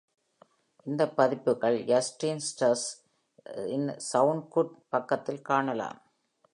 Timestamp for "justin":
1.85-2.39